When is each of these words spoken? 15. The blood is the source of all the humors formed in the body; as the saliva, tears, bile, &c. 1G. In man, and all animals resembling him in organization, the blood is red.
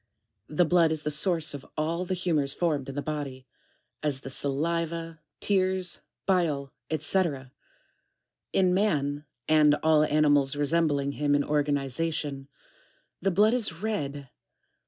15. 0.47 0.57
The 0.57 0.65
blood 0.65 0.91
is 0.91 1.03
the 1.03 1.11
source 1.11 1.53
of 1.53 1.63
all 1.77 2.05
the 2.05 2.15
humors 2.15 2.55
formed 2.55 2.89
in 2.89 2.95
the 2.95 3.03
body; 3.03 3.45
as 4.01 4.21
the 4.21 4.31
saliva, 4.31 5.19
tears, 5.39 6.01
bile, 6.25 6.71
&c. 6.89 6.97
1G. 6.97 7.51
In 8.51 8.73
man, 8.73 9.25
and 9.47 9.75
all 9.83 10.01
animals 10.03 10.55
resembling 10.55 11.11
him 11.11 11.35
in 11.35 11.43
organization, 11.43 12.47
the 13.21 13.29
blood 13.29 13.53
is 13.53 13.83
red. 13.83 14.29